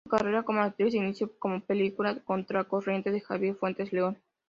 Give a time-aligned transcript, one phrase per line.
[0.03, 4.17] Su carrera como actriz se inició con la película "Contracorriente" de Javier Fuentes León.